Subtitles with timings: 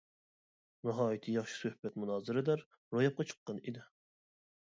[0.89, 2.65] ناھايىتى ياخشى سۆھبەت، مۇنازىرىلەر
[2.95, 3.85] روياپقا چىققان ئىدى.